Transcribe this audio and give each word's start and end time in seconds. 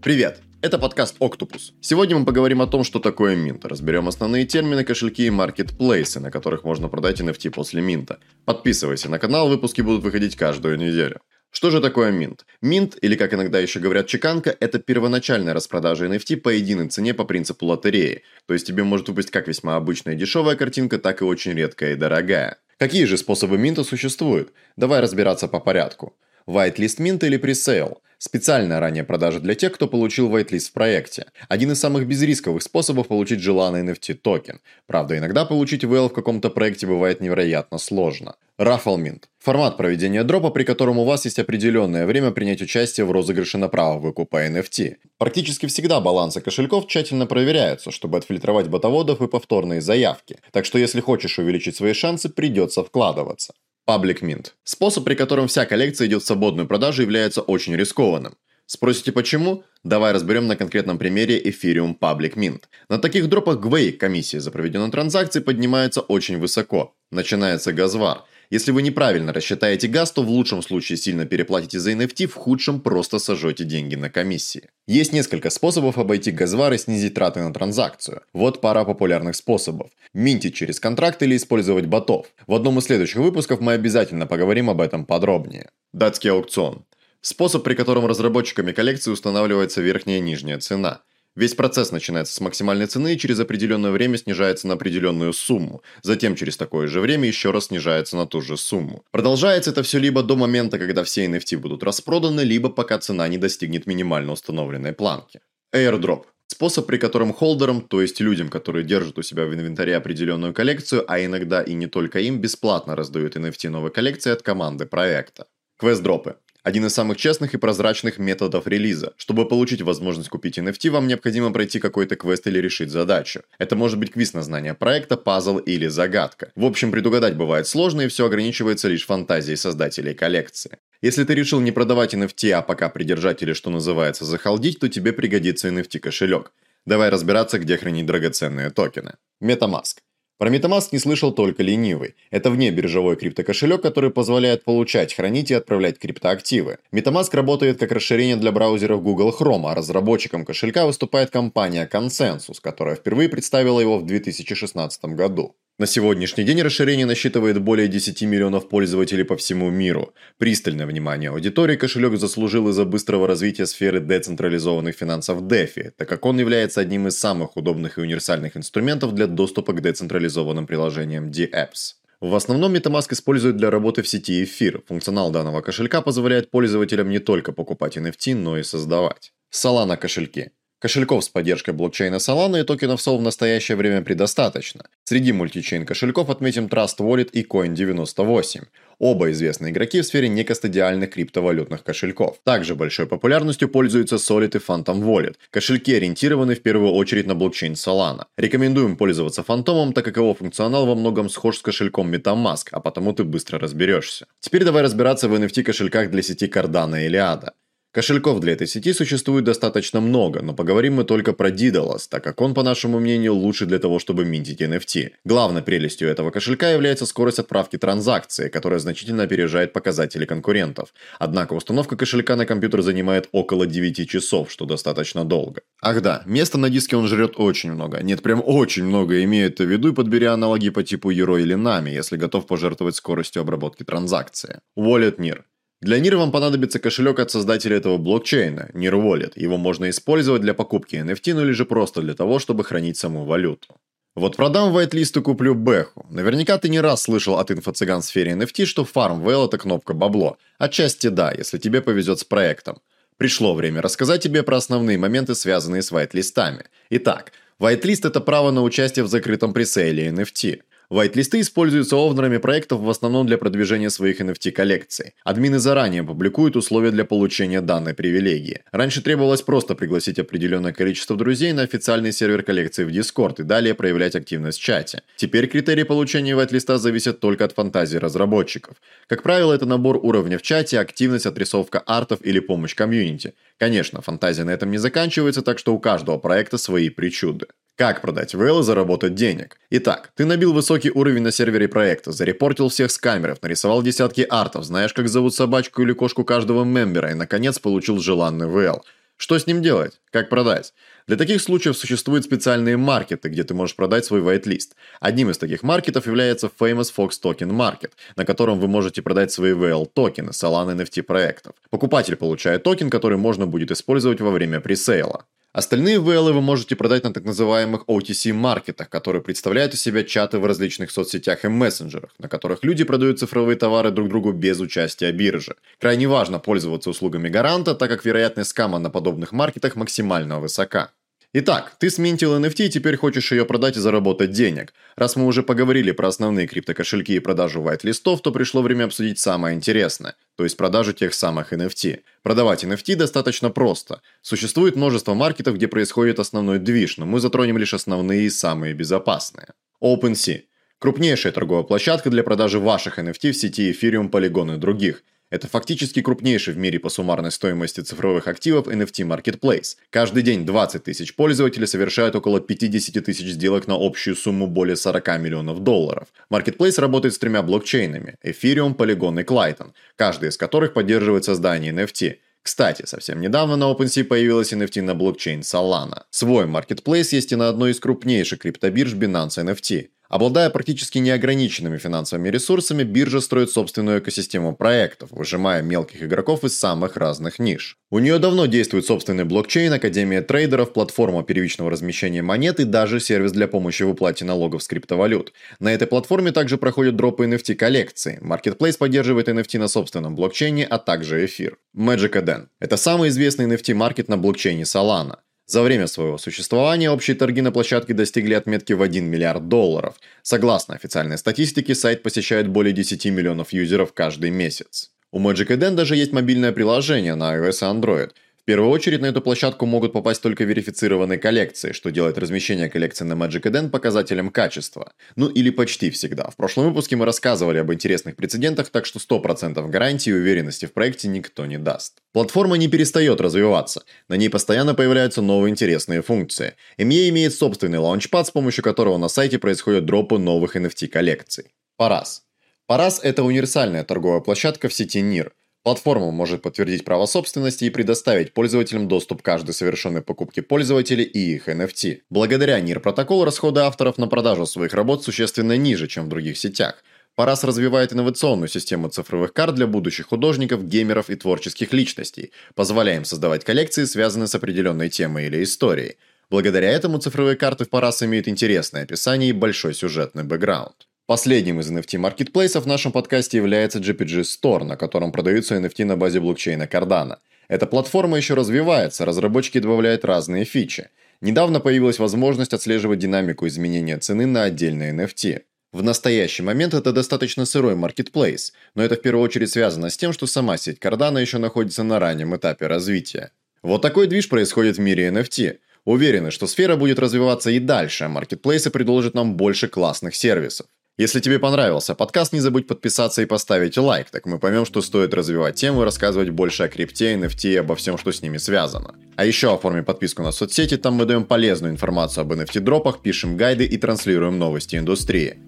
Привет! 0.00 0.40
Это 0.62 0.78
подкаст 0.78 1.16
Octopus. 1.18 1.72
Сегодня 1.80 2.16
мы 2.16 2.24
поговорим 2.24 2.62
о 2.62 2.68
том, 2.68 2.84
что 2.84 3.00
такое 3.00 3.34
минт. 3.34 3.64
Разберем 3.64 4.06
основные 4.06 4.46
термины, 4.46 4.84
кошельки 4.84 5.26
и 5.26 5.30
маркетплейсы, 5.30 6.20
на 6.20 6.30
которых 6.30 6.62
можно 6.62 6.88
продать 6.88 7.20
NFT 7.20 7.50
после 7.50 7.82
минта. 7.82 8.20
Подписывайся 8.44 9.10
на 9.10 9.18
канал, 9.18 9.48
выпуски 9.48 9.80
будут 9.80 10.04
выходить 10.04 10.36
каждую 10.36 10.78
неделю. 10.78 11.20
Что 11.50 11.70
же 11.70 11.80
такое 11.80 12.12
минт? 12.12 12.46
Минт, 12.62 12.96
или 13.02 13.16
как 13.16 13.34
иногда 13.34 13.58
еще 13.58 13.80
говорят 13.80 14.06
чеканка, 14.06 14.56
это 14.60 14.78
первоначальная 14.78 15.52
распродажа 15.52 16.06
NFT 16.06 16.36
по 16.36 16.50
единой 16.50 16.88
цене 16.90 17.12
по 17.12 17.24
принципу 17.24 17.66
лотереи. 17.66 18.22
То 18.46 18.54
есть 18.54 18.68
тебе 18.68 18.84
может 18.84 19.08
выпасть 19.08 19.32
как 19.32 19.48
весьма 19.48 19.74
обычная 19.74 20.14
дешевая 20.14 20.54
картинка, 20.54 20.98
так 20.98 21.22
и 21.22 21.24
очень 21.24 21.54
редкая 21.54 21.94
и 21.94 21.96
дорогая. 21.96 22.58
Какие 22.78 23.04
же 23.04 23.16
способы 23.16 23.58
минта 23.58 23.82
существуют? 23.82 24.52
Давай 24.76 25.00
разбираться 25.00 25.48
по 25.48 25.58
порядку. 25.58 26.14
Whitelist 26.46 27.00
Mint 27.00 27.26
или 27.26 27.36
Presale– 27.36 27.96
специальная 28.18 28.80
ранняя 28.80 29.04
продажа 29.04 29.40
для 29.40 29.54
тех, 29.54 29.72
кто 29.72 29.86
получил 29.86 30.28
whitelist 30.30 30.68
в 30.68 30.72
проекте. 30.72 31.26
Один 31.48 31.72
из 31.72 31.80
самых 31.80 32.06
безрисковых 32.06 32.62
способов 32.62 33.08
получить 33.08 33.40
желанный 33.40 33.82
NFT 33.82 34.14
токен. 34.14 34.60
Правда, 34.86 35.16
иногда 35.16 35.44
получить 35.44 35.84
VL 35.84 36.08
в 36.08 36.12
каком-то 36.12 36.50
проекте 36.50 36.86
бывает 36.86 37.20
невероятно 37.20 37.78
сложно. 37.78 38.34
Raffle 38.58 38.96
Mint– 38.96 39.22
формат 39.38 39.76
проведения 39.76 40.24
дропа, 40.24 40.50
при 40.50 40.64
котором 40.64 40.98
у 40.98 41.04
вас 41.04 41.24
есть 41.24 41.38
определенное 41.38 42.06
время 42.06 42.32
принять 42.32 42.60
участие 42.60 43.06
в 43.06 43.12
розыгрыше 43.12 43.56
на 43.56 43.68
право 43.68 44.00
выкупа 44.00 44.48
NFT. 44.48 44.96
Практически 45.16 45.66
всегда 45.66 46.00
балансы 46.00 46.40
кошельков 46.40 46.88
тщательно 46.88 47.26
проверяются, 47.26 47.92
чтобы 47.92 48.18
отфильтровать 48.18 48.68
ботоводов 48.68 49.22
и 49.22 49.28
повторные 49.28 49.80
заявки. 49.80 50.38
Так 50.50 50.64
что 50.64 50.78
если 50.78 51.00
хочешь 51.00 51.38
увеличить 51.38 51.76
свои 51.76 51.92
шансы, 51.92 52.28
придется 52.28 52.82
вкладываться. 52.82 53.54
Public 53.88 54.20
Mint. 54.20 54.52
Способ, 54.64 55.04
при 55.04 55.14
котором 55.14 55.48
вся 55.48 55.64
коллекция 55.64 56.08
идет 56.08 56.22
в 56.22 56.26
свободную 56.26 56.68
продажу, 56.68 57.02
является 57.02 57.40
очень 57.40 57.74
рискованным. 57.74 58.36
Спросите 58.66 59.12
почему? 59.12 59.64
Давай 59.82 60.12
разберем 60.12 60.46
на 60.46 60.56
конкретном 60.56 60.98
примере 60.98 61.40
Ethereum 61.42 61.98
Public 61.98 62.34
Mint. 62.34 62.64
На 62.90 62.98
таких 62.98 63.30
дропах 63.30 63.60
GWAY 63.60 63.92
комиссия 63.92 64.40
за 64.40 64.50
проведенную 64.50 64.90
транзакцию 64.90 65.42
поднимается 65.42 66.02
очень 66.02 66.38
высоко. 66.38 66.94
Начинается 67.10 67.72
газвар– 67.72 68.24
если 68.50 68.70
вы 68.70 68.82
неправильно 68.82 69.32
рассчитаете 69.32 69.88
газ, 69.88 70.12
то 70.12 70.22
в 70.22 70.28
лучшем 70.28 70.62
случае 70.62 70.96
сильно 70.96 71.26
переплатите 71.26 71.78
за 71.78 71.92
NFT, 71.92 72.26
в 72.26 72.34
худшем 72.34 72.80
просто 72.80 73.18
сожжете 73.18 73.64
деньги 73.64 73.94
на 73.94 74.08
комиссии. 74.08 74.70
Есть 74.86 75.12
несколько 75.12 75.50
способов 75.50 75.98
обойти 75.98 76.30
газвар 76.30 76.72
и 76.72 76.78
снизить 76.78 77.14
траты 77.14 77.40
на 77.40 77.52
транзакцию. 77.52 78.22
Вот 78.32 78.62
пара 78.62 78.84
популярных 78.84 79.36
способов. 79.36 79.90
Минтить 80.14 80.54
через 80.54 80.80
контракт 80.80 81.22
или 81.22 81.36
использовать 81.36 81.86
ботов. 81.86 82.26
В 82.46 82.54
одном 82.54 82.78
из 82.78 82.84
следующих 82.84 83.16
выпусков 83.18 83.60
мы 83.60 83.72
обязательно 83.72 84.26
поговорим 84.26 84.70
об 84.70 84.80
этом 84.80 85.04
подробнее. 85.04 85.68
Датский 85.92 86.30
аукцион. 86.30 86.84
Способ, 87.20 87.64
при 87.64 87.74
котором 87.74 88.06
разработчиками 88.06 88.72
коллекции 88.72 89.10
устанавливается 89.10 89.82
верхняя 89.82 90.18
и 90.18 90.22
нижняя 90.22 90.58
цена. 90.58 91.02
Весь 91.38 91.54
процесс 91.54 91.92
начинается 91.92 92.34
с 92.34 92.40
максимальной 92.40 92.86
цены 92.86 93.14
и 93.14 93.16
через 93.16 93.38
определенное 93.38 93.92
время 93.92 94.18
снижается 94.18 94.66
на 94.66 94.74
определенную 94.74 95.32
сумму. 95.32 95.82
Затем 96.02 96.34
через 96.34 96.56
такое 96.56 96.88
же 96.88 97.00
время 97.00 97.28
еще 97.28 97.52
раз 97.52 97.66
снижается 97.66 98.16
на 98.16 98.26
ту 98.26 98.40
же 98.40 98.56
сумму. 98.56 99.04
Продолжается 99.12 99.70
это 99.70 99.84
все 99.84 100.00
либо 100.00 100.24
до 100.24 100.34
момента, 100.34 100.78
когда 100.78 101.04
все 101.04 101.26
NFT 101.26 101.58
будут 101.58 101.84
распроданы, 101.84 102.40
либо 102.40 102.70
пока 102.70 102.98
цена 102.98 103.28
не 103.28 103.38
достигнет 103.38 103.86
минимально 103.86 104.32
установленной 104.32 104.92
планки. 104.92 105.40
Airdrop 105.72 106.24
Способ, 106.48 106.86
при 106.86 106.96
котором 106.96 107.32
холдерам, 107.32 107.82
то 107.82 108.02
есть 108.02 108.18
людям, 108.18 108.48
которые 108.48 108.84
держат 108.84 109.16
у 109.18 109.22
себя 109.22 109.44
в 109.44 109.54
инвентаре 109.54 109.96
определенную 109.96 110.52
коллекцию, 110.52 111.04
а 111.06 111.24
иногда 111.24 111.62
и 111.62 111.74
не 111.74 111.86
только 111.86 112.18
им, 112.18 112.40
бесплатно 112.40 112.96
раздают 112.96 113.36
NFT 113.36 113.68
новой 113.68 113.92
коллекции 113.92 114.32
от 114.32 114.42
команды 114.42 114.86
проекта. 114.86 115.46
Квест-дропы. 115.78 116.34
Один 116.68 116.84
из 116.84 116.92
самых 116.92 117.16
честных 117.16 117.54
и 117.54 117.56
прозрачных 117.56 118.18
методов 118.18 118.66
релиза. 118.66 119.14
Чтобы 119.16 119.48
получить 119.48 119.80
возможность 119.80 120.28
купить 120.28 120.58
NFT, 120.58 120.90
вам 120.90 121.08
необходимо 121.08 121.50
пройти 121.50 121.80
какой-то 121.80 122.14
квест 122.14 122.46
или 122.46 122.58
решить 122.58 122.90
задачу. 122.90 123.40
Это 123.58 123.74
может 123.74 123.98
быть 123.98 124.12
квиз 124.12 124.34
на 124.34 124.42
знание 124.42 124.74
проекта, 124.74 125.16
пазл 125.16 125.56
или 125.56 125.86
загадка. 125.86 126.52
В 126.54 126.66
общем, 126.66 126.92
предугадать 126.92 127.36
бывает 127.36 127.66
сложно 127.66 128.02
и 128.02 128.08
все 128.08 128.26
ограничивается 128.26 128.88
лишь 128.88 129.06
фантазией 129.06 129.56
создателей 129.56 130.12
коллекции. 130.12 130.76
Если 131.00 131.24
ты 131.24 131.34
решил 131.34 131.60
не 131.60 131.72
продавать 131.72 132.12
NFT, 132.12 132.50
а 132.50 132.60
пока 132.60 132.90
придержать 132.90 133.42
или, 133.42 133.54
что 133.54 133.70
называется, 133.70 134.26
захалдить, 134.26 134.78
то 134.78 134.90
тебе 134.90 135.14
пригодится 135.14 135.68
NFT 135.68 136.00
кошелек. 136.00 136.52
Давай 136.84 137.08
разбираться, 137.08 137.58
где 137.58 137.78
хранить 137.78 138.04
драгоценные 138.04 138.68
токены. 138.68 139.14
MetaMask. 139.42 140.00
Про 140.38 140.50
MetaMask 140.50 140.90
не 140.92 141.00
слышал 141.00 141.32
только 141.32 141.64
ленивый. 141.64 142.14
Это 142.30 142.50
вне 142.50 142.70
биржевой 142.70 143.16
криптокошелек, 143.16 143.82
который 143.82 144.10
позволяет 144.10 144.62
получать, 144.62 145.12
хранить 145.12 145.50
и 145.50 145.54
отправлять 145.54 145.98
криптоактивы. 145.98 146.78
MetaMask 146.92 147.30
работает 147.32 147.80
как 147.80 147.90
расширение 147.90 148.36
для 148.36 148.52
браузеров 148.52 149.02
Google 149.02 149.34
Chrome, 149.36 149.68
а 149.68 149.74
разработчиком 149.74 150.44
кошелька 150.44 150.86
выступает 150.86 151.30
компания 151.30 151.90
Consensus, 151.92 152.58
которая 152.60 152.94
впервые 152.94 153.28
представила 153.28 153.80
его 153.80 153.98
в 153.98 154.06
2016 154.06 155.04
году. 155.06 155.56
На 155.80 155.86
сегодняшний 155.86 156.42
день 156.42 156.60
расширение 156.60 157.06
насчитывает 157.06 157.62
более 157.62 157.86
10 157.86 158.22
миллионов 158.22 158.68
пользователей 158.68 159.22
по 159.22 159.36
всему 159.36 159.70
миру. 159.70 160.12
Пристальное 160.36 160.86
внимание 160.86 161.30
аудитории 161.30 161.76
кошелек 161.76 162.18
заслужил 162.18 162.68
из-за 162.70 162.84
быстрого 162.84 163.28
развития 163.28 163.64
сферы 163.64 164.00
децентрализованных 164.00 164.96
финансов 164.96 165.42
DeFi, 165.42 165.92
так 165.96 166.08
как 166.08 166.26
он 166.26 166.40
является 166.40 166.80
одним 166.80 167.06
из 167.06 167.16
самых 167.16 167.56
удобных 167.56 167.96
и 167.96 168.00
универсальных 168.00 168.56
инструментов 168.56 169.14
для 169.14 169.28
доступа 169.28 169.72
к 169.72 169.80
децентрализованным 169.80 170.66
приложениям 170.66 171.30
DApps. 171.30 171.94
В 172.20 172.34
основном 172.34 172.74
MetaMask 172.74 173.12
используют 173.12 173.56
для 173.56 173.70
работы 173.70 174.02
в 174.02 174.08
сети 174.08 174.42
эфир. 174.42 174.82
Функционал 174.88 175.30
данного 175.30 175.60
кошелька 175.60 176.00
позволяет 176.02 176.50
пользователям 176.50 177.08
не 177.08 177.20
только 177.20 177.52
покупать 177.52 177.96
NFT, 177.96 178.34
но 178.34 178.58
и 178.58 178.64
создавать. 178.64 179.32
Solana 179.54 179.96
кошельки. 179.96 180.50
Кошельков 180.80 181.24
с 181.24 181.28
поддержкой 181.28 181.72
блокчейна 181.72 182.16
Solana 182.16 182.60
и 182.60 182.62
токенов 182.62 183.00
SOL 183.00 183.18
в 183.18 183.22
настоящее 183.22 183.76
время 183.76 184.00
предостаточно. 184.02 184.84
Среди 185.02 185.32
мультичейн 185.32 185.84
кошельков 185.84 186.30
отметим 186.30 186.66
Trust 186.66 186.98
Wallet 186.98 187.30
и 187.32 187.42
Coin98. 187.42 188.62
Оба 189.00 189.32
известные 189.32 189.72
игроки 189.72 190.00
в 190.00 190.06
сфере 190.06 190.28
некостадиальных 190.28 191.10
криптовалютных 191.10 191.82
кошельков. 191.82 192.38
Также 192.44 192.76
большой 192.76 193.06
популярностью 193.06 193.68
пользуются 193.68 194.16
Solid 194.16 194.56
и 194.56 194.60
Phantom 194.60 195.02
Wallet. 195.02 195.34
Кошельки 195.50 195.92
ориентированы 195.96 196.54
в 196.54 196.62
первую 196.62 196.92
очередь 196.92 197.26
на 197.26 197.34
блокчейн 197.34 197.72
Solana. 197.72 198.26
Рекомендуем 198.36 198.96
пользоваться 198.96 199.42
Фантомом, 199.42 199.92
так 199.92 200.04
как 200.04 200.16
его 200.16 200.32
функционал 200.32 200.86
во 200.86 200.94
многом 200.94 201.28
схож 201.28 201.58
с 201.58 201.62
кошельком 201.62 202.14
MetaMask, 202.14 202.68
а 202.70 202.78
потому 202.78 203.12
ты 203.12 203.24
быстро 203.24 203.58
разберешься. 203.58 204.26
Теперь 204.38 204.62
давай 204.62 204.84
разбираться 204.84 205.28
в 205.28 205.34
NFT 205.34 205.64
кошельках 205.64 206.10
для 206.12 206.22
сети 206.22 206.46
Cardano 206.46 207.04
или 207.04 207.18
ADA. 207.18 207.50
Кошельков 207.90 208.40
для 208.40 208.52
этой 208.52 208.66
сети 208.66 208.92
существует 208.92 209.44
достаточно 209.44 210.00
много, 210.00 210.42
но 210.42 210.52
поговорим 210.52 210.94
мы 210.94 211.04
только 211.04 211.32
про 211.32 211.48
Daedalus, 211.48 212.02
так 212.10 212.22
как 212.22 212.40
он, 212.42 212.52
по 212.52 212.62
нашему 212.62 213.00
мнению, 213.00 213.32
лучше 213.34 213.64
для 213.64 213.78
того, 213.78 213.98
чтобы 213.98 214.26
минтить 214.26 214.60
NFT. 214.60 215.12
Главной 215.24 215.62
прелестью 215.62 216.10
этого 216.10 216.30
кошелька 216.30 216.68
является 216.68 217.06
скорость 217.06 217.38
отправки 217.38 217.78
транзакции, 217.78 218.50
которая 218.50 218.78
значительно 218.78 219.22
опережает 219.22 219.72
показатели 219.72 220.26
конкурентов. 220.26 220.92
Однако 221.18 221.54
установка 221.54 221.96
кошелька 221.96 222.36
на 222.36 222.44
компьютер 222.44 222.82
занимает 222.82 223.30
около 223.32 223.66
9 223.66 224.08
часов, 224.08 224.50
что 224.50 224.66
достаточно 224.66 225.24
долго. 225.24 225.62
Ах 225.80 226.02
да, 226.02 226.22
места 226.26 226.58
на 226.58 226.68
диске 226.68 226.96
он 226.96 227.08
жрет 227.08 227.34
очень 227.36 227.72
много. 227.72 228.02
Нет, 228.02 228.22
прям 228.22 228.42
очень 228.44 228.84
много, 228.84 229.24
имея 229.24 229.46
это 229.46 229.64
в 229.64 229.72
виду 229.72 229.92
и 229.92 229.94
подбери 229.94 230.26
аналоги 230.26 230.68
по 230.68 230.82
типу 230.82 231.10
Euro 231.10 231.40
или 231.40 231.56
Nami, 231.56 231.90
если 231.90 232.18
готов 232.18 232.46
пожертвовать 232.46 232.96
скоростью 232.96 233.40
обработки 233.40 233.82
транзакции. 233.82 234.60
Wallet 234.78 235.16
NIR. 235.16 235.42
Для 235.80 236.00
NIR 236.00 236.16
вам 236.16 236.32
понадобится 236.32 236.80
кошелек 236.80 237.20
от 237.20 237.30
создателя 237.30 237.76
этого 237.76 237.98
блокчейна, 237.98 238.70
NIR 238.74 238.94
Wallet. 238.94 239.32
Его 239.36 239.58
можно 239.58 239.88
использовать 239.90 240.42
для 240.42 240.52
покупки 240.52 240.96
NFT, 240.96 241.34
ну 241.34 241.42
или 241.42 241.52
же 241.52 241.64
просто 241.64 242.02
для 242.02 242.14
того, 242.14 242.40
чтобы 242.40 242.64
хранить 242.64 242.96
саму 242.96 243.24
валюту. 243.24 243.76
Вот 244.16 244.34
продам 244.34 244.76
whitelist 244.76 245.20
и 245.20 245.22
куплю 245.22 245.54
Бэху. 245.54 246.04
Наверняка 246.10 246.58
ты 246.58 246.68
не 246.68 246.80
раз 246.80 247.02
слышал 247.02 247.38
от 247.38 247.52
инфо-цыган 247.52 248.00
в 248.00 248.04
сфере 248.04 248.32
NFT, 248.32 248.64
что 248.64 248.82
Farm 248.82 249.22
Whale 249.22 249.46
это 249.46 249.58
кнопка 249.58 249.94
бабло. 249.94 250.36
Отчасти 250.58 251.06
да, 251.06 251.30
если 251.30 251.58
тебе 251.58 251.80
повезет 251.80 252.18
с 252.18 252.24
проектом. 252.24 252.80
Пришло 253.16 253.54
время 253.54 253.80
рассказать 253.80 254.20
тебе 254.20 254.42
про 254.42 254.56
основные 254.56 254.98
моменты, 254.98 255.36
связанные 255.36 255.82
с 255.82 255.92
whitelistами. 255.92 256.64
Итак, 256.90 257.30
whitelist 257.60 258.08
это 258.08 258.20
право 258.20 258.50
на 258.50 258.64
участие 258.64 259.04
в 259.04 259.08
закрытом 259.08 259.52
пресейле 259.52 260.08
NFT. 260.08 260.62
Вайт-листы 260.90 261.40
используются 261.40 261.96
овнерами 261.96 262.38
проектов 262.38 262.80
в 262.80 262.88
основном 262.88 263.26
для 263.26 263.36
продвижения 263.36 263.90
своих 263.90 264.22
NFT-коллекций. 264.22 265.12
Админы 265.22 265.58
заранее 265.58 266.02
публикуют 266.02 266.56
условия 266.56 266.90
для 266.90 267.04
получения 267.04 267.60
данной 267.60 267.92
привилегии. 267.92 268.62
Раньше 268.72 269.02
требовалось 269.02 269.42
просто 269.42 269.74
пригласить 269.74 270.18
определенное 270.18 270.72
количество 270.72 271.14
друзей 271.14 271.52
на 271.52 271.60
официальный 271.60 272.10
сервер 272.10 272.42
коллекции 272.42 272.84
в 272.84 272.88
Discord 272.88 273.34
и 273.40 273.42
далее 273.42 273.74
проявлять 273.74 274.16
активность 274.16 274.60
в 274.60 274.62
чате. 274.62 275.02
Теперь 275.16 275.46
критерии 275.46 275.82
получения 275.82 276.34
вайт-листа 276.34 276.78
зависят 276.78 277.20
только 277.20 277.44
от 277.44 277.52
фантазии 277.52 277.98
разработчиков. 277.98 278.76
Как 279.08 279.22
правило, 279.22 279.52
это 279.52 279.66
набор 279.66 279.98
уровня 280.02 280.38
в 280.38 280.42
чате, 280.42 280.78
активность, 280.78 281.26
отрисовка 281.26 281.80
артов 281.80 282.20
или 282.22 282.40
помощь 282.40 282.74
комьюнити. 282.74 283.34
Конечно, 283.58 284.00
фантазия 284.00 284.44
на 284.44 284.50
этом 284.52 284.70
не 284.70 284.78
заканчивается, 284.78 285.42
так 285.42 285.58
что 285.58 285.74
у 285.74 285.78
каждого 285.78 286.16
проекта 286.16 286.56
свои 286.56 286.88
причуды. 286.88 287.46
Как 287.78 288.00
продать 288.00 288.34
VL 288.34 288.58
и 288.58 288.62
заработать 288.64 289.14
денег? 289.14 289.56
Итак, 289.70 290.10
ты 290.16 290.24
набил 290.24 290.52
высокий 290.52 290.90
уровень 290.90 291.22
на 291.22 291.30
сервере 291.30 291.68
проекта, 291.68 292.10
зарепортил 292.10 292.70
всех 292.70 292.90
с 292.90 292.98
камеров, 292.98 293.40
нарисовал 293.40 293.84
десятки 293.84 294.26
артов, 294.28 294.64
знаешь, 294.64 294.92
как 294.92 295.08
зовут 295.08 295.32
собачку 295.32 295.82
или 295.82 295.92
кошку 295.92 296.24
каждого 296.24 296.64
мембера 296.64 297.12
и, 297.12 297.14
наконец, 297.14 297.60
получил 297.60 298.00
желанный 298.00 298.48
VL. 298.48 298.80
Что 299.16 299.38
с 299.38 299.46
ним 299.46 299.62
делать? 299.62 300.00
Как 300.10 300.28
продать? 300.28 300.74
Для 301.06 301.16
таких 301.16 301.40
случаев 301.40 301.78
существуют 301.78 302.24
специальные 302.24 302.76
маркеты, 302.76 303.28
где 303.28 303.44
ты 303.44 303.54
можешь 303.54 303.76
продать 303.76 304.04
свой 304.04 304.22
whitelist. 304.22 304.70
Одним 304.98 305.30
из 305.30 305.38
таких 305.38 305.62
маркетов 305.62 306.08
является 306.08 306.48
Famous 306.48 306.92
Fox 306.96 307.10
Token 307.22 307.50
Market, 307.50 307.92
на 308.16 308.24
котором 308.24 308.58
вы 308.58 308.66
можете 308.66 309.02
продать 309.02 309.30
свои 309.30 309.52
VL 309.52 309.86
токены 309.86 310.30
Solana 310.30 310.74
NFT 310.74 311.04
проектов. 311.04 311.54
Покупатель 311.70 312.16
получает 312.16 312.64
токен, 312.64 312.90
который 312.90 313.18
можно 313.18 313.46
будет 313.46 313.70
использовать 313.70 314.20
во 314.20 314.32
время 314.32 314.58
пресейла. 314.58 315.26
Остальные 315.58 315.98
VL 315.98 316.32
вы 316.32 316.40
можете 316.40 316.76
продать 316.76 317.02
на 317.02 317.12
так 317.12 317.24
называемых 317.24 317.82
OTC-маркетах, 317.88 318.88
которые 318.88 319.22
представляют 319.22 319.74
из 319.74 319.82
себя 319.82 320.04
чаты 320.04 320.38
в 320.38 320.46
различных 320.46 320.92
соцсетях 320.92 321.44
и 321.44 321.48
мессенджерах, 321.48 322.14
на 322.20 322.28
которых 322.28 322.62
люди 322.62 322.84
продают 322.84 323.18
цифровые 323.18 323.56
товары 323.56 323.90
друг 323.90 324.08
другу 324.08 324.30
без 324.30 324.60
участия 324.60 325.10
биржи. 325.10 325.56
Крайне 325.80 326.06
важно 326.06 326.38
пользоваться 326.38 326.90
услугами 326.90 327.28
гаранта, 327.28 327.74
так 327.74 327.90
как 327.90 328.04
вероятность 328.04 328.50
скама 328.50 328.78
на 328.78 328.88
подобных 328.88 329.32
маркетах 329.32 329.74
максимально 329.74 330.38
высока. 330.38 330.92
Итак, 331.34 331.76
ты 331.78 331.90
сминтил 331.90 332.34
NFT 332.38 332.66
и 332.66 332.70
теперь 332.70 332.96
хочешь 332.96 333.32
ее 333.32 333.44
продать 333.44 333.76
и 333.76 333.80
заработать 333.80 334.30
денег. 334.30 334.72
Раз 334.96 335.14
мы 335.14 335.26
уже 335.26 335.42
поговорили 335.42 335.90
про 335.90 336.08
основные 336.08 336.46
криптокошельки 336.46 337.12
и 337.12 337.18
продажу 337.18 337.60
white-листов, 337.60 338.22
то 338.22 338.32
пришло 338.32 338.62
время 338.62 338.84
обсудить 338.84 339.18
самое 339.18 339.54
интересное, 339.54 340.14
то 340.36 340.44
есть 340.44 340.56
продажу 340.56 340.94
тех 340.94 341.12
самых 341.12 341.52
NFT. 341.52 342.00
Продавать 342.22 342.64
NFT 342.64 342.96
достаточно 342.96 343.50
просто. 343.50 344.00
Существует 344.22 344.74
множество 344.74 345.12
маркетов, 345.12 345.56
где 345.56 345.68
происходит 345.68 346.18
основной 346.18 346.60
движ, 346.60 346.96
но 346.96 347.04
мы 347.04 347.20
затронем 347.20 347.58
лишь 347.58 347.74
основные 347.74 348.22
и 348.22 348.30
самые 348.30 348.72
безопасные. 348.72 349.48
OpenSea. 349.82 350.44
Крупнейшая 350.78 351.32
торговая 351.32 351.64
площадка 351.64 352.08
для 352.08 352.22
продажи 352.22 352.58
ваших 352.58 352.98
NFT 352.98 353.32
в 353.32 353.36
сети 353.36 353.70
Ethereum, 353.70 354.10
Polygon 354.10 354.54
и 354.54 354.58
других– 354.58 355.02
это 355.30 355.48
фактически 355.48 356.00
крупнейший 356.00 356.54
в 356.54 356.58
мире 356.58 356.78
по 356.78 356.88
суммарной 356.88 357.30
стоимости 357.30 357.80
цифровых 357.80 358.28
активов 358.28 358.66
NFT 358.66 359.06
Marketplace. 359.06 359.76
Каждый 359.90 360.22
день 360.22 360.46
20 360.46 360.84
тысяч 360.84 361.14
пользователей 361.14 361.66
совершают 361.66 362.16
около 362.16 362.40
50 362.40 363.04
тысяч 363.04 363.26
сделок 363.26 363.66
на 363.66 363.74
общую 363.74 364.16
сумму 364.16 364.46
более 364.46 364.76
40 364.76 365.20
миллионов 365.20 365.60
долларов. 365.60 366.08
Marketplace 366.32 366.80
работает 366.80 367.14
с 367.14 367.18
тремя 367.18 367.42
блокчейнами– 367.42 368.16
Ethereum, 368.24 368.74
Polygon 368.74 369.20
и 369.20 369.24
Clayton, 369.24 369.72
каждый 369.96 370.30
из 370.30 370.36
которых 370.36 370.72
поддерживает 370.72 371.24
создание 371.24 371.72
NFT. 371.72 372.16
Кстати, 372.42 372.86
совсем 372.86 373.20
недавно 373.20 373.56
на 373.56 373.70
OpenSea 373.70 374.04
появилась 374.04 374.54
NFT 374.54 374.80
на 374.80 374.94
блокчейн 374.94 375.40
Solana. 375.40 376.04
Свой 376.10 376.46
marketplace 376.46 377.08
есть 377.12 377.32
и 377.32 377.36
на 377.36 377.48
одной 377.48 377.72
из 377.72 377.80
крупнейших 377.80 378.38
криптобирж 378.38 378.94
Binance 378.94 379.44
NFT. 379.44 379.88
Обладая 380.08 380.48
практически 380.48 380.96
неограниченными 380.98 381.76
финансовыми 381.76 382.30
ресурсами, 382.30 382.82
биржа 382.82 383.20
строит 383.20 383.50
собственную 383.50 383.98
экосистему 383.98 384.56
проектов, 384.56 385.10
выжимая 385.12 385.60
мелких 385.60 386.02
игроков 386.02 386.44
из 386.44 386.58
самых 386.58 386.96
разных 386.96 387.38
ниш. 387.38 387.76
У 387.90 387.98
нее 387.98 388.18
давно 388.18 388.46
действует 388.46 388.86
собственный 388.86 389.24
блокчейн, 389.24 389.70
академия 389.70 390.22
трейдеров, 390.22 390.72
платформа 390.72 391.24
первичного 391.24 391.70
размещения 391.70 392.22
монет 392.22 392.58
и 392.58 392.64
даже 392.64 393.00
сервис 393.00 393.32
для 393.32 393.48
помощи 393.48 393.82
в 393.82 393.90
уплате 393.90 394.24
налогов 394.24 394.62
с 394.62 394.66
криптовалют. 394.66 395.34
На 395.60 395.74
этой 395.74 395.86
платформе 395.86 396.32
также 396.32 396.56
проходят 396.56 396.96
дропы 396.96 397.26
NFT 397.26 397.54
коллекции. 397.54 398.18
Marketplace 398.22 398.78
поддерживает 398.78 399.28
NFT 399.28 399.58
на 399.58 399.68
собственном 399.68 400.14
блокчейне, 400.14 400.64
а 400.64 400.78
также 400.78 401.24
эфир. 401.26 401.58
Magic 401.76 402.12
Eden– 402.12 402.46
это 402.60 402.78
самый 402.78 403.10
известный 403.10 403.46
NFT-маркет 403.46 404.08
на 404.08 404.16
блокчейне 404.16 404.62
Solana. 404.62 405.18
За 405.48 405.62
время 405.62 405.86
своего 405.86 406.18
существования 406.18 406.90
общие 406.90 407.16
торги 407.16 407.40
на 407.40 407.50
площадке 407.50 407.94
достигли 407.94 408.34
отметки 408.34 408.74
в 408.74 408.82
1 408.82 409.06
миллиард 409.06 409.48
долларов. 409.48 409.94
Согласно 410.22 410.74
официальной 410.74 411.16
статистике, 411.16 411.74
сайт 411.74 412.02
посещает 412.02 412.48
более 412.48 412.74
10 412.74 413.06
миллионов 413.06 413.54
юзеров 413.54 413.94
каждый 413.94 414.28
месяц. 414.28 414.90
У 415.10 415.18
Magic 415.18 415.46
Eden 415.46 415.74
даже 415.74 415.96
есть 415.96 416.12
мобильное 416.12 416.52
приложение 416.52 417.14
на 417.14 417.34
iOS 417.34 417.48
и 417.48 417.64
Android– 417.64 418.10
первую 418.48 418.70
очередь 418.70 419.02
на 419.02 419.06
эту 419.06 419.20
площадку 419.20 419.66
могут 419.66 419.92
попасть 419.92 420.22
только 420.22 420.44
верифицированные 420.44 421.18
коллекции, 421.18 421.72
что 421.72 421.90
делает 421.90 422.16
размещение 422.16 422.70
коллекции 422.70 423.04
на 423.04 423.12
Magic 423.12 423.42
Eden 423.42 423.68
показателем 423.68 424.30
качества. 424.30 424.92
Ну 425.16 425.28
или 425.28 425.50
почти 425.50 425.90
всегда. 425.90 426.30
В 426.30 426.36
прошлом 426.36 426.68
выпуске 426.68 426.96
мы 426.96 427.04
рассказывали 427.04 427.58
об 427.58 427.70
интересных 427.70 428.16
прецедентах, 428.16 428.70
так 428.70 428.86
что 428.86 429.00
100% 429.00 429.68
гарантии 429.68 430.08
и 430.08 430.14
уверенности 430.14 430.64
в 430.64 430.72
проекте 430.72 431.08
никто 431.08 431.44
не 431.44 431.58
даст. 431.58 431.98
Платформа 432.14 432.56
не 432.56 432.68
перестает 432.68 433.20
развиваться. 433.20 433.82
На 434.08 434.14
ней 434.16 434.30
постоянно 434.30 434.74
появляются 434.74 435.20
новые 435.20 435.50
интересные 435.50 436.00
функции. 436.00 436.54
ME 436.78 437.10
имеет 437.10 437.34
собственный 437.34 437.78
лаунчпад, 437.78 438.28
с 438.28 438.30
помощью 438.30 438.64
которого 438.64 438.96
на 438.96 439.08
сайте 439.08 439.38
происходят 439.38 439.84
дропы 439.84 440.16
новых 440.16 440.56
NFT 440.56 440.88
коллекций. 440.88 441.52
Парас. 441.76 442.22
Парас– 442.66 442.98
это 443.02 443.24
универсальная 443.24 443.84
торговая 443.84 444.20
площадка 444.20 444.70
в 444.70 444.72
сети 444.72 445.00
NIR. 445.00 445.32
Платформа 445.68 446.10
может 446.10 446.40
подтвердить 446.40 446.82
право 446.86 447.04
собственности 447.04 447.64
и 447.64 447.68
предоставить 447.68 448.32
пользователям 448.32 448.88
доступ 448.88 449.20
к 449.20 449.24
каждой 449.26 449.52
совершенной 449.52 450.00
покупке 450.00 450.40
пользователей 450.40 451.04
и 451.04 451.34
их 451.34 451.46
NFT. 451.46 452.04
Благодаря 452.08 452.58
NIR 452.58 452.80
протоколу 452.80 453.26
расходы 453.26 453.60
авторов 453.60 453.98
на 453.98 454.06
продажу 454.06 454.46
своих 454.46 454.72
работ 454.72 455.04
существенно 455.04 455.58
ниже, 455.58 455.86
чем 455.86 456.06
в 456.06 456.08
других 456.08 456.38
сетях. 456.38 456.82
Парас 457.16 457.44
развивает 457.44 457.92
инновационную 457.92 458.48
систему 458.48 458.88
цифровых 458.88 459.34
карт 459.34 459.56
для 459.56 459.66
будущих 459.66 460.06
художников, 460.06 460.64
геймеров 460.64 461.10
и 461.10 461.16
творческих 461.16 461.74
личностей, 461.74 462.32
позволяя 462.54 462.96
им 462.96 463.04
создавать 463.04 463.44
коллекции, 463.44 463.84
связанные 463.84 464.28
с 464.28 464.34
определенной 464.34 464.88
темой 464.88 465.26
или 465.26 465.42
историей. 465.42 465.96
Благодаря 466.30 466.70
этому 466.70 466.96
цифровые 466.96 467.36
карты 467.36 467.66
в 467.66 467.68
Парас 467.68 468.02
имеют 468.02 468.26
интересное 468.26 468.84
описание 468.84 469.28
и 469.28 469.34
большой 469.34 469.74
сюжетный 469.74 470.24
бэкграунд. 470.24 470.87
Последним 471.08 471.58
из 471.58 471.70
NFT-маркетплейсов 471.70 472.64
в 472.64 472.66
нашем 472.66 472.92
подкасте 472.92 473.38
является 473.38 473.78
GPG 473.78 474.24
Store, 474.24 474.62
на 474.62 474.76
котором 474.76 475.10
продаются 475.10 475.56
NFT 475.56 475.86
на 475.86 475.96
базе 475.96 476.20
блокчейна 476.20 476.64
Cardano. 476.64 477.16
Эта 477.48 477.66
платформа 477.66 478.18
еще 478.18 478.34
развивается, 478.34 479.06
разработчики 479.06 479.58
добавляют 479.58 480.04
разные 480.04 480.44
фичи. 480.44 480.90
Недавно 481.22 481.60
появилась 481.60 481.98
возможность 481.98 482.52
отслеживать 482.52 482.98
динамику 482.98 483.46
изменения 483.46 483.96
цены 483.96 484.26
на 484.26 484.42
отдельные 484.42 484.92
NFT. 484.92 485.44
В 485.72 485.82
настоящий 485.82 486.42
момент 486.42 486.74
это 486.74 486.92
достаточно 486.92 487.46
сырой 487.46 487.74
маркетплейс, 487.74 488.52
но 488.74 488.82
это 488.82 488.96
в 488.96 489.00
первую 489.00 489.24
очередь 489.24 489.48
связано 489.48 489.88
с 489.88 489.96
тем, 489.96 490.12
что 490.12 490.26
сама 490.26 490.58
сеть 490.58 490.78
Cardano 490.78 491.18
еще 491.18 491.38
находится 491.38 491.84
на 491.84 491.98
раннем 491.98 492.36
этапе 492.36 492.66
развития. 492.66 493.30
Вот 493.62 493.80
такой 493.80 494.08
движ 494.08 494.28
происходит 494.28 494.76
в 494.76 494.80
мире 494.80 495.08
NFT. 495.08 495.56
Уверены, 495.86 496.30
что 496.30 496.46
сфера 496.46 496.76
будет 496.76 496.98
развиваться 496.98 497.50
и 497.50 497.60
дальше, 497.60 498.04
а 498.04 498.08
маркетплейсы 498.10 498.70
предложат 498.70 499.14
нам 499.14 499.36
больше 499.38 499.68
классных 499.68 500.14
сервисов. 500.14 500.66
Если 500.98 501.20
тебе 501.20 501.38
понравился 501.38 501.94
подкаст, 501.94 502.32
не 502.32 502.40
забудь 502.40 502.66
подписаться 502.66 503.22
и 503.22 503.24
поставить 503.24 503.78
лайк, 503.78 504.10
так 504.10 504.26
мы 504.26 504.40
поймем, 504.40 504.66
что 504.66 504.82
стоит 504.82 505.14
развивать 505.14 505.54
тему 505.54 505.82
и 505.82 505.84
рассказывать 505.84 506.30
больше 506.30 506.64
о 506.64 506.68
крипте, 506.68 507.14
NFT 507.14 507.52
и 507.52 507.56
обо 507.56 507.76
всем, 507.76 507.98
что 507.98 508.10
с 508.10 508.20
ними 508.20 508.36
связано. 508.36 508.96
А 509.14 509.24
еще 509.24 509.54
оформи 509.54 509.82
подписку 509.82 510.24
на 510.24 510.32
соцсети, 510.32 510.76
там 510.76 510.94
мы 510.94 511.04
даем 511.04 511.24
полезную 511.24 511.72
информацию 511.72 512.22
об 512.22 512.32
NFT-дропах, 512.32 513.00
пишем 513.00 513.36
гайды 513.36 513.64
и 513.64 513.76
транслируем 513.76 514.40
новости 514.40 514.74
индустрии. 514.74 515.38